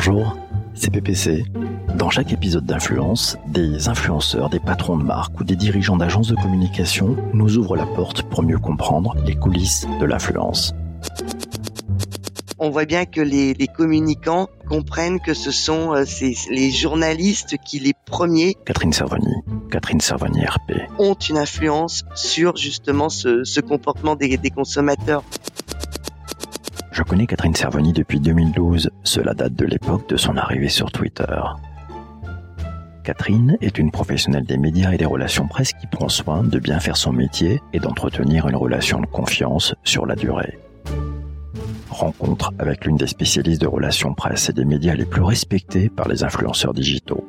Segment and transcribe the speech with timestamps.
[0.00, 0.36] Bonjour,
[0.74, 1.44] c'est PPC.
[1.96, 6.36] Dans chaque épisode d'Influence, des influenceurs, des patrons de marque ou des dirigeants d'agences de
[6.36, 10.72] communication nous ouvrent la porte pour mieux comprendre les coulisses de l'influence.
[12.60, 16.04] On voit bien que les, communicants comprennent que ce sont euh,
[16.48, 19.34] les journalistes qui, les premiers, Catherine Servoni,
[19.68, 25.24] Catherine Servoni RP, ont une influence sur justement ce, comportement des consommateurs.
[26.98, 31.38] Je connais Catherine Servoni depuis 2012, cela date de l'époque de son arrivée sur Twitter.
[33.04, 36.80] Catherine est une professionnelle des médias et des relations presse qui prend soin de bien
[36.80, 40.58] faire son métier et d'entretenir une relation de confiance sur la durée.
[41.88, 46.08] Rencontre avec l'une des spécialistes de relations presse et des médias les plus respectés par
[46.08, 47.24] les influenceurs digitaux.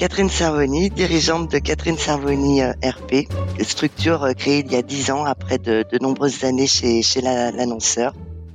[0.00, 3.28] Catherine Servoni, dirigeante de Catherine Servoni euh, RP,
[3.60, 8.14] structure euh, créée il y a dix ans après de, nombreuses années chez, l'annonceur.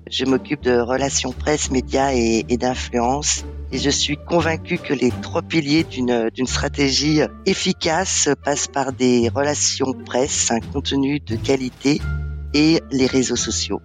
[0.09, 3.45] Je m'occupe de relations presse, médias et, d'influence.
[3.71, 9.93] Et je suis convaincue que les trois piliers d'une stratégie efficace passent par des relations
[9.93, 12.01] presse, un contenu de qualité
[12.55, 13.81] et les réseaux sociaux.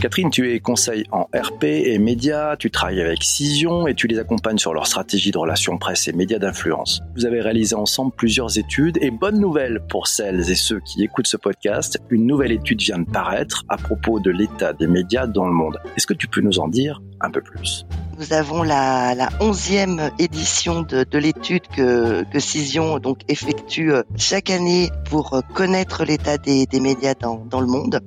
[0.00, 4.20] Catherine, tu es conseil en RP et médias, tu travailles avec Cision et tu les
[4.20, 7.00] accompagnes sur leur stratégie de relations presse et médias d'influence.
[7.16, 11.26] Vous avez réalisé ensemble plusieurs études et bonne nouvelle pour celles et ceux qui écoutent
[11.26, 15.46] ce podcast, une nouvelle étude vient de paraître à propos de l'état des médias dans
[15.46, 15.80] le monde.
[15.96, 17.84] Est-ce que tu peux nous en dire un peu plus?
[18.18, 24.90] Nous avons la, 11e édition de, l'étude que, que Cision donc effectue euh, chaque année
[25.08, 28.00] pour euh, connaître l'état des, médias dans le monde.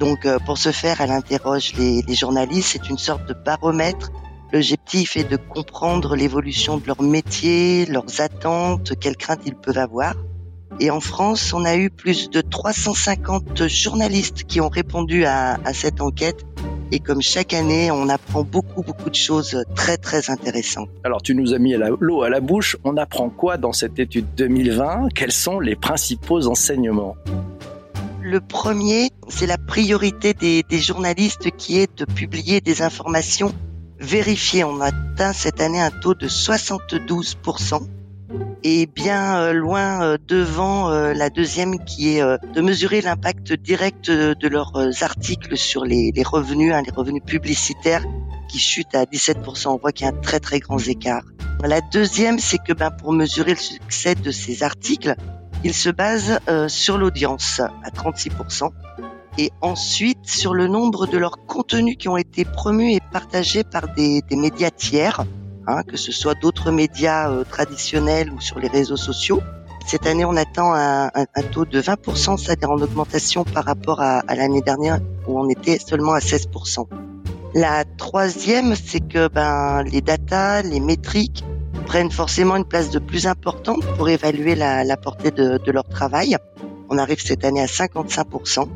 [0.00, 2.70] Donc euh, pour ce faire, elle interroge les, journalistes.
[2.72, 4.10] C'est une sorte de baromètre.
[4.50, 10.14] L'objectif est de comprendre l'évolution de leur métier, leurs attentes, quelles craintes ils peuvent avoir.
[10.80, 15.74] Et en France, on a eu plus de 350 journalistes qui ont répondu à, à
[15.74, 16.46] cette enquête.
[16.92, 20.88] Et comme chaque année, on apprend beaucoup, beaucoup de choses très, très intéressantes.
[21.04, 22.76] Alors, tu nous as mis l'eau à la bouche.
[22.82, 27.16] On apprend quoi dans cette étude 2020 Quels sont les principaux enseignements?
[28.30, 33.52] Le premier, c'est la priorité des, journalistes qui est de publier des informations
[33.98, 34.62] vérifiées.
[34.62, 37.82] On a atteint cette année un taux de 72%
[38.62, 44.08] et bien euh, loin euh, devant euh, la deuxième qui est de mesurer l'impact direct
[44.08, 48.04] de leurs articles sur les, revenus, hein, les revenus publicitaires
[48.48, 49.68] qui chutent à 17%.
[49.68, 51.24] On voit qu'il y a un très très grand écart.
[51.64, 55.16] La deuxième, c'est que ben, pour mesurer le succès de ces articles,
[55.64, 58.70] il se base euh, sur l'audience à 36%
[59.38, 63.92] et ensuite sur le nombre de leurs contenus qui ont été promus et partagés par
[63.94, 65.24] des, médias tiers,
[65.66, 69.40] hein, que ce soit d'autres médias euh, traditionnels ou sur les réseaux sociaux.
[69.86, 71.10] Cette année, on attend un,
[71.50, 75.78] taux de 20%, c'est-à-dire en augmentation par rapport à, à l'année dernière où on était
[75.78, 76.86] seulement à 16%.
[77.54, 81.44] La troisième, c'est que ben, les datas, les métriques
[81.90, 86.36] prennent forcément une place de plus importante pour évaluer la, portée de, leur travail.
[86.88, 88.68] On arrive cette année à 55%.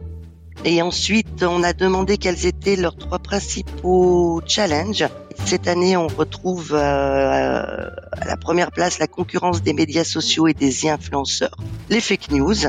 [0.64, 5.04] Et ensuite, on a demandé quels étaient leurs trois principaux challenges.
[5.44, 10.54] Cette année, on retrouve euh, à la première place la concurrence des médias sociaux et
[10.54, 11.56] des influenceurs,
[11.90, 12.66] les fake news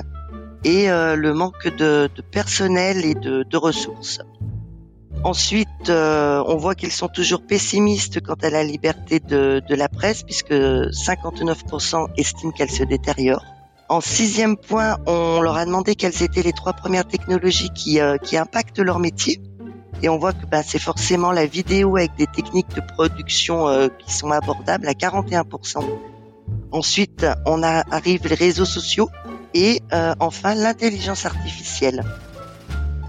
[0.64, 4.20] et euh, le manque de, personnel et de ressources.
[5.26, 10.22] Ensuite, euh, on voit qu'ils sont toujours pessimistes quant à la liberté de, la presse,
[10.22, 13.44] puisque 59% estiment qu'elle se détériore.
[13.90, 18.18] En sixième point, on leur a demandé quelles étaient les trois premières technologies qui, euh,
[18.34, 19.42] impactent leur métier.
[20.04, 23.88] Et on voit que bah, c'est forcément la vidéo avec des techniques de production euh,
[23.98, 25.84] qui sont abordables à 41%.
[26.72, 29.10] Ensuite, on a, arrive les réseaux sociaux
[29.56, 29.82] et
[30.20, 32.04] enfin l'intelligence artificielle.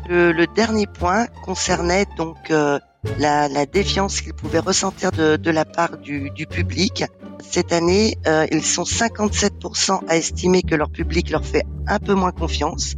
[0.08, 2.78] Le, dernier point concernait donc euh,
[3.18, 7.04] la, défiance qu'ils pouvaient ressentir de, la part du, public.
[7.42, 12.14] Cette année, euh, ils sont 57% à estimer que leur public leur fait un peu
[12.14, 12.94] moins confiance.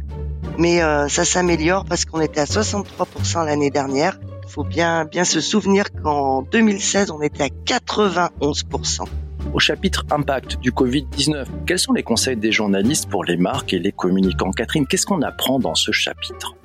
[0.57, 4.19] Mais euh, ça s'améliore parce qu'on était à 63% l'année dernière.
[4.43, 9.05] Il faut bien, bien se souvenir qu'en 2016, on était à 91%.
[9.53, 13.79] Au chapitre Impact du Covid-19, quels sont les conseils des journalistes pour les marques et
[13.79, 14.51] les communicants?
[14.51, 16.55] Catherine, qu'est-ce qu'on apprend dans ce chapitre?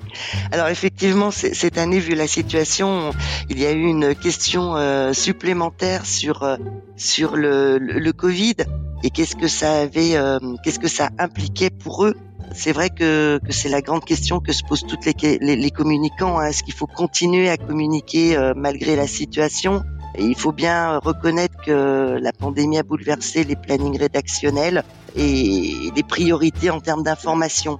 [0.51, 3.11] Alors effectivement, cette année, vu la situation,
[3.49, 6.57] il y a eu une question euh, supplémentaire sur euh,
[6.95, 8.55] sur le, le, Covid
[9.03, 12.15] et qu'est-ce que ça avait, euh, qu'est-ce que ça impliquait pour eux.
[12.53, 16.39] C'est vrai que, que c'est la grande question que se posent toutes les, les, communicants.
[16.39, 16.47] Hein.
[16.47, 19.83] Est-ce qu'il faut continuer à communiquer malgré la situation?
[20.17, 24.83] Et il faut bien reconnaître que la pandémie a bouleversé les plannings rédactionnels
[25.17, 27.79] et les priorités en termes d'information.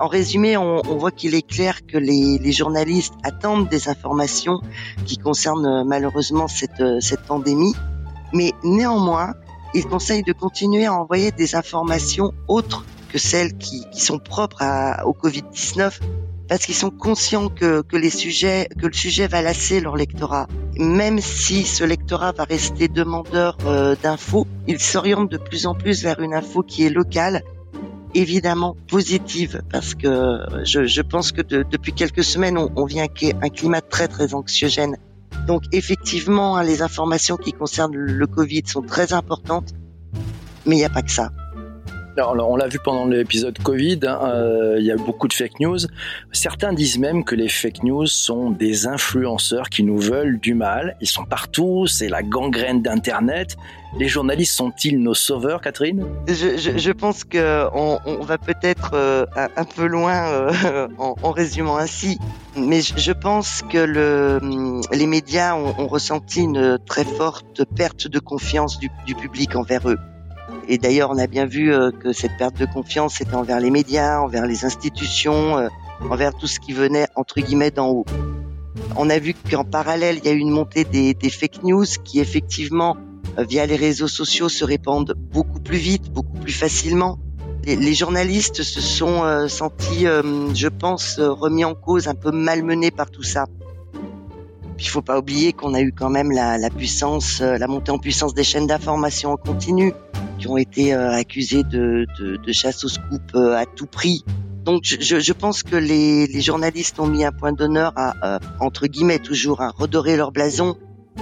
[0.00, 4.60] En résumé, on, voit qu'il est clair que les, les, journalistes attendent des informations
[5.06, 7.74] qui concernent malheureusement cette, cette pandémie,
[8.32, 9.34] mais néanmoins,
[9.74, 14.62] ils conseillent de continuer à envoyer des informations autres que celles qui, qui sont propres
[14.62, 16.00] à, au Covid-19
[16.48, 20.46] parce qu'ils sont conscients que, que les sujets, que le sujet va lasser leur lectorat.
[20.76, 26.02] Même si ce lectorat va rester demandeur euh, d'infos, il s'oriente de plus en plus
[26.02, 27.42] vers une info qui est locale,
[28.14, 33.48] évidemment positive, parce que je, je pense que depuis quelques semaines, on, on vient un
[33.48, 34.96] climat très très anxiogène.
[35.46, 39.74] Donc effectivement, hein, les informations qui concernent le Covid sont très importantes,
[40.66, 41.30] mais il n'y a pas que ça
[42.26, 45.78] on l'a vu pendant l'épisode Covid, hein, euh, il y a beaucoup de fake news.
[46.32, 50.96] Certains disent même que les fake news sont des influenceurs qui nous veulent du mal.
[51.00, 53.56] Ils sont partout, c'est la gangrène d'Internet.
[53.96, 56.04] Les journalistes sont-ils nos sauveurs, Catherine?
[56.26, 62.18] Je, pense qu'on on va peut-être euh, un peu loin euh, en, résumant ainsi,
[62.56, 64.40] mais je, pense que le,
[64.92, 69.98] les médias ont, ressenti une très forte perte de confiance du public envers eux.
[70.66, 73.70] Et d'ailleurs, on a bien vu euh, que cette perte de confiance était envers les
[73.70, 75.68] médias, envers les institutions,
[76.10, 78.04] envers tout ce qui venait entre guillemets d'en haut.
[78.96, 82.20] On a vu qu'en parallèle, il y a eu une montée des, fake news qui
[82.20, 82.96] effectivement,
[83.38, 87.18] via les réseaux sociaux, se répandent beaucoup plus vite, beaucoup plus facilement.
[87.64, 90.06] Les, les journalistes se sont sentis,
[90.54, 93.46] je pense, remis en cause, un peu malmenés par tout ça.
[94.78, 97.98] Il faut pas oublier qu'on a eu quand même la, la puissance, la montée en
[97.98, 99.92] puissance des chaînes d'information en continu
[100.38, 104.24] qui ont été euh, accusés de, de, de, chasse au scoop euh, à tout prix.
[104.64, 108.38] Donc je, je pense que les, les, journalistes ont mis un point d'honneur à, euh,
[108.60, 110.76] entre guillemets toujours, à redorer leur blason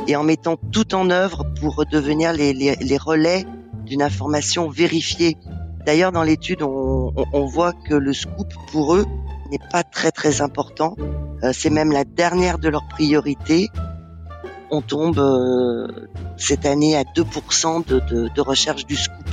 [0.06, 3.44] et en mettant tout en œuvre pour devenir les, relais
[3.84, 5.36] d'une information vérifiée.
[5.84, 9.06] D'ailleurs, dans l'étude, on, voit que le scoop pour eux
[9.50, 10.96] n'est pas très très important.
[11.52, 13.70] c'est même la dernière de leurs priorités
[14.70, 15.86] on tombe euh,
[16.36, 19.26] cette année à 2% de, recherche du scoop.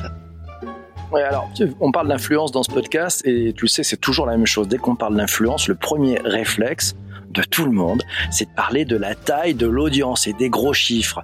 [1.12, 1.50] Ouais, alors,
[1.80, 4.68] on parle d'influence dans ce podcast et tu sais, c'est toujours la même chose.
[4.68, 6.96] Dès qu'on parle d'influence, le premier réflexe
[7.34, 10.74] de tout le monde, c'est de parler de la taille de l'audience et des gros
[10.74, 11.22] chiffres.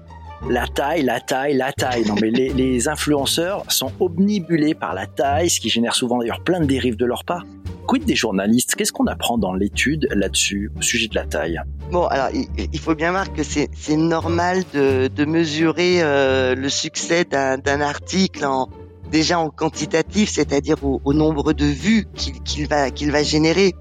[0.49, 2.05] La taille, la taille, la taille.
[2.05, 6.61] Non, mais les, influenceurs sont omnibulés par la taille, ce qui génère souvent d'ailleurs plein
[6.61, 7.43] de dérives de leur part
[7.89, 8.75] quid des journalistes?
[8.75, 11.59] Qu'est-ce qu'on apprend dans l'étude là-dessus, au sujet de la taille?
[11.91, 17.81] Bon, alors il, faut bien voir que c'est normal de, mesurer euh, le succès d'un
[17.81, 18.69] article en
[19.11, 22.05] déjà en quantitatif, c'est-à-dire au, nombre de vues
[22.45, 23.73] qu'il va qu'il va générer.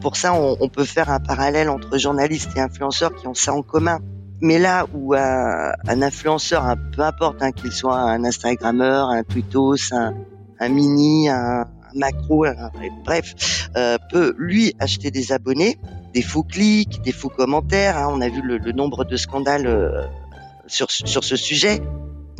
[0.00, 3.62] Pour ça, on, peut faire un parallèle entre journalistes et influenceurs qui ont ça en
[3.62, 3.98] commun.
[4.40, 5.72] Mais là où un,
[6.02, 10.14] influenceur, peu importe hein, qu'il soit un Instagrammeur, un Twittos, un,
[10.60, 12.54] un mini, un, macro, euh,
[13.04, 15.78] bref, euh, peut lui acheter des abonnés,
[16.14, 17.98] des faux clics, des faux commentaires.
[17.98, 18.08] Hein.
[18.10, 20.06] on a vu le, nombre de scandales euh,
[20.66, 21.80] sur, sur ce sujet.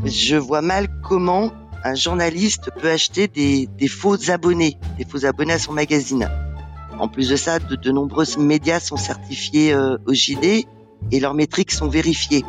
[0.05, 1.51] Je vois mal comment
[1.85, 6.29] un journaliste peut acheter des, des faux abonnés, des faux abonnés à son magazine.
[6.99, 10.67] En plus de ça, de, de nombreux médias sont certifiés au JD
[11.13, 12.45] et leurs métriques sont vérifiées.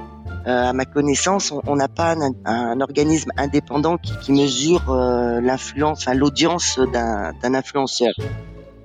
[0.48, 2.16] Euh, à ma connaissance, on n'a pas
[2.46, 8.14] un, organisme indépendant qui, mesure euh, l'influence, enfin l'audience d'un influenceur.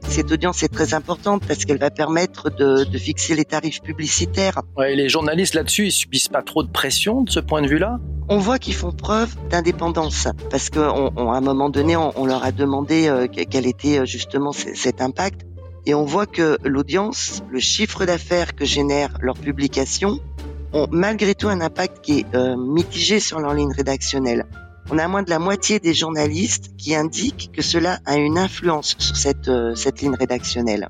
[0.06, 4.60] Cette audience est très importante parce qu'elle va permettre de, fixer les tarifs publicitaires.
[4.76, 7.98] Ouais, les journalistes là-dessus, ils subissent pas trop de pression de ce point de vue-là?
[8.28, 13.06] On voit qu'ils font preuve d'indépendance parce qu'à un moment donné, on, leur a demandé
[13.08, 15.46] euh, quel était justement cet impact.
[15.86, 20.18] Et on voit que l'audience, le chiffre d'affaires que génèrent leurs publications,
[20.72, 24.46] ont malgré tout un impact qui est euh, mitigé sur leur ligne rédactionnelle.
[24.90, 28.96] On a moins de la moitié des journalistes qui indiquent que cela a une influence
[28.98, 30.88] sur cette, euh, cette ligne rédactionnelle.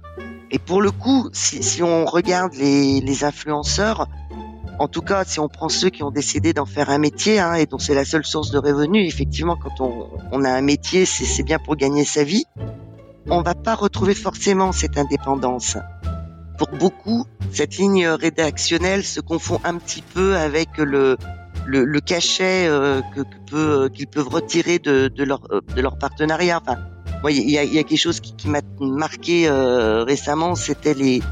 [0.51, 4.09] Et pour le coup, si, si on regarde les, les, influenceurs,
[4.79, 7.55] en tout cas, si on prend ceux qui ont décidé d'en faire un métier hein,
[7.55, 11.05] et dont c'est la seule source de revenus, effectivement, quand on, on a un métier,
[11.07, 12.45] c'est bien pour gagner sa vie.
[13.31, 15.77] On va pas retrouver forcément cette indépendance.
[16.59, 21.17] Pour beaucoup, cette ligne rédactionnelle se confond un petit peu avec le,
[21.67, 26.61] le, le cachet euh, que, peut, qu'ils peuvent retirer de, de, leur, de leur partenariat.
[26.63, 26.79] Enfin,
[27.29, 31.23] il y a, y a, quelque chose qui, qui m'a marqué euh, récemment, c'était les,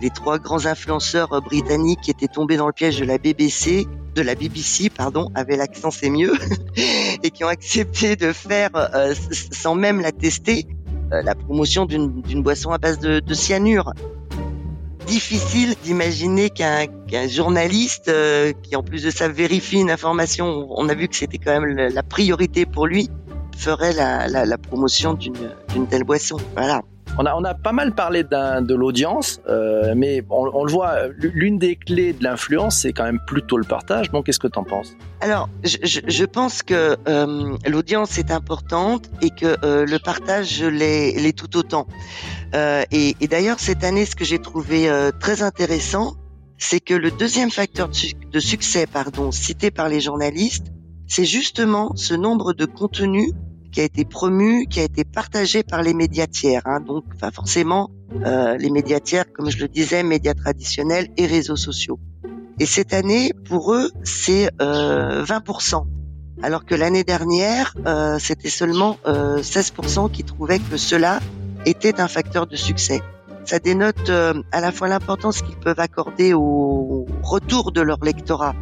[0.00, 4.22] les trois grands influenceurs britanniques qui étaient tombés dans le piège de la BBC, de
[4.22, 6.32] la BBC, pardon, avec l'accent c'est mieux,
[7.22, 9.14] et qui ont accepté de faire, euh,
[9.52, 10.66] sans même la tester,
[11.22, 13.92] la promotion d'une boisson à base de, de cyanure
[15.06, 20.94] difficile d'imaginer qu'un journaliste euh, qui en plus de ça vérifie une information, on a
[20.94, 23.10] vu que c'était quand même la priorité pour lui,
[23.56, 26.36] ferait la, la, la promotion d'une telle boisson.
[26.54, 26.82] Voilà.
[27.18, 31.08] On a, on a pas mal parlé de l'audience, euh, mais on, on, le voit,
[31.18, 34.10] l'une des clés de l'influence, c'est quand même plutôt le partage.
[34.10, 34.96] Donc, qu'est-ce que tu en penses?
[35.20, 35.76] Alors, je,
[36.06, 41.86] je, pense que euh, l'audience est importante et que euh, le partage l'est tout autant.
[42.54, 46.14] Euh, et, et d'ailleurs, cette année, ce que j'ai trouvé euh, très intéressant,
[46.56, 50.68] c'est que le deuxième facteur de, de succès, pardon, cité par les journalistes,
[51.06, 53.32] c'est justement ce nombre de contenus
[53.72, 56.62] qui a été promu, qui a été partagé par les médias tiers.
[56.66, 56.80] Hein.
[56.80, 57.90] donc, enfin, forcément,
[58.24, 61.98] euh, les médias tiers, comme je le disais, médias traditionnels et réseaux sociaux.
[62.60, 65.86] Et cette année, pour eux, c'est euh, 20%.
[66.42, 71.20] Alors que l'année dernière, euh, c'était seulement 16% euh, qui trouvaient que cela
[71.66, 73.00] était un facteur de succès.
[73.44, 78.54] Ça dénote euh, à la fois l'importance qu'ils peuvent accorder au retour de leur lectorat.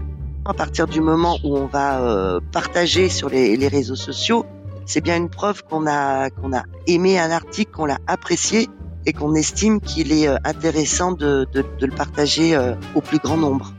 [0.47, 4.47] À partir du moment où on va euh, partager sur les, les réseaux sociaux,
[4.91, 8.69] c'est bien une preuve qu'on a qu'on a aimé un article, qu'on l'a apprécié
[9.07, 13.73] et qu'on estime qu'il est euh, intéressant de, le partager euh, au plus grand nombre.